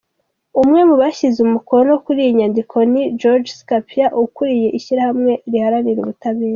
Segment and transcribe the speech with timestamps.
[0.61, 6.49] Umwe mu bashyize umukono kuri iyi nyandiko ni Georges Kapiamba, ukuriye ishyirahamwe riharanira ubutabera.